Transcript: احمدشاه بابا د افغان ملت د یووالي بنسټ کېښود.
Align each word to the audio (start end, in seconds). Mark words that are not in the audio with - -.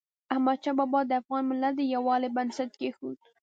احمدشاه 0.33 0.75
بابا 0.79 0.99
د 1.07 1.11
افغان 1.21 1.43
ملت 1.49 1.73
د 1.77 1.81
یووالي 1.93 2.29
بنسټ 2.35 2.71
کېښود. 2.79 3.17